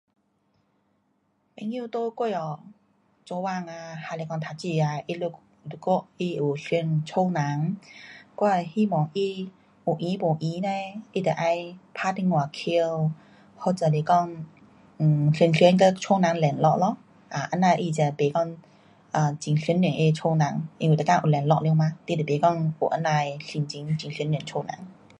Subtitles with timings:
[1.55, 2.31] 朋友在国外
[3.23, 5.31] 做工啊，还是讲读书啊，他们
[5.69, 7.77] 如果他有想家人，
[8.35, 9.45] 我会希望他有
[9.85, 13.11] 空没空嘞，他就要打电话回。
[13.61, 14.17] 或者是讲
[15.37, 16.97] 常常跟家人联络咯
[17.29, 18.57] ，um 这样他才不讲
[19.25, 20.67] 很想念家人。
[20.79, 24.87] 因为每天有联络了嘛，你就不讲有这样的心情很想念家人。